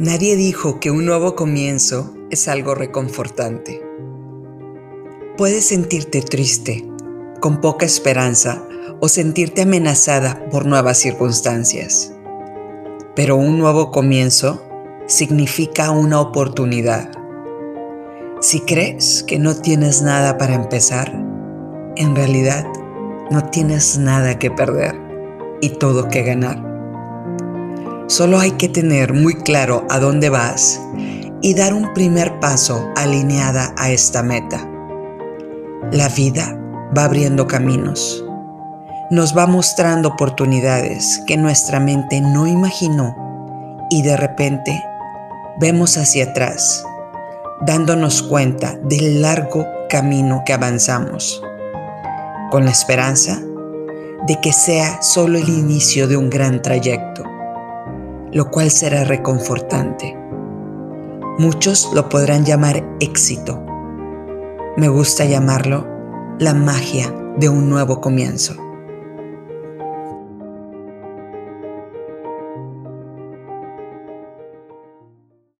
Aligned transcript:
Nadie 0.00 0.36
dijo 0.36 0.78
que 0.78 0.92
un 0.92 1.04
nuevo 1.04 1.34
comienzo 1.34 2.14
es 2.30 2.46
algo 2.46 2.76
reconfortante. 2.76 3.82
Puedes 5.36 5.66
sentirte 5.66 6.22
triste, 6.22 6.88
con 7.40 7.60
poca 7.60 7.84
esperanza 7.84 8.62
o 9.00 9.08
sentirte 9.08 9.62
amenazada 9.62 10.48
por 10.50 10.66
nuevas 10.66 10.98
circunstancias. 10.98 12.12
Pero 13.16 13.34
un 13.34 13.58
nuevo 13.58 13.90
comienzo 13.90 14.62
significa 15.08 15.90
una 15.90 16.20
oportunidad. 16.20 17.10
Si 18.40 18.60
crees 18.60 19.24
que 19.24 19.40
no 19.40 19.56
tienes 19.56 20.00
nada 20.00 20.38
para 20.38 20.54
empezar, 20.54 21.10
en 21.96 22.14
realidad 22.14 22.64
no 23.32 23.50
tienes 23.50 23.98
nada 23.98 24.38
que 24.38 24.52
perder 24.52 24.94
y 25.60 25.70
todo 25.70 26.06
que 26.06 26.22
ganar. 26.22 26.67
Solo 28.08 28.40
hay 28.40 28.52
que 28.52 28.70
tener 28.70 29.12
muy 29.12 29.34
claro 29.34 29.84
a 29.90 29.98
dónde 29.98 30.30
vas 30.30 30.80
y 31.42 31.52
dar 31.52 31.74
un 31.74 31.92
primer 31.92 32.40
paso 32.40 32.88
alineada 32.96 33.74
a 33.76 33.90
esta 33.90 34.22
meta. 34.22 34.66
La 35.92 36.08
vida 36.08 36.58
va 36.96 37.04
abriendo 37.04 37.46
caminos. 37.46 38.24
Nos 39.10 39.36
va 39.36 39.46
mostrando 39.46 40.08
oportunidades 40.08 41.20
que 41.26 41.36
nuestra 41.36 41.80
mente 41.80 42.22
no 42.22 42.46
imaginó 42.46 43.14
y 43.90 44.00
de 44.00 44.16
repente 44.16 44.82
vemos 45.60 45.98
hacia 45.98 46.30
atrás, 46.30 46.82
dándonos 47.60 48.22
cuenta 48.22 48.78
del 48.84 49.20
largo 49.20 49.66
camino 49.90 50.44
que 50.46 50.54
avanzamos, 50.54 51.42
con 52.50 52.64
la 52.64 52.70
esperanza 52.70 53.38
de 54.26 54.40
que 54.40 54.52
sea 54.52 55.02
solo 55.02 55.38
el 55.38 55.48
inicio 55.50 56.08
de 56.08 56.16
un 56.16 56.30
gran 56.30 56.62
trayecto 56.62 57.37
lo 58.32 58.50
cual 58.50 58.70
será 58.70 59.04
reconfortante. 59.04 60.16
Muchos 61.38 61.90
lo 61.94 62.08
podrán 62.08 62.44
llamar 62.44 62.84
éxito. 63.00 63.64
Me 64.76 64.88
gusta 64.88 65.24
llamarlo 65.24 65.86
la 66.38 66.54
magia 66.54 67.14
de 67.36 67.48
un 67.48 67.68
nuevo 67.68 68.00
comienzo. 68.00 68.67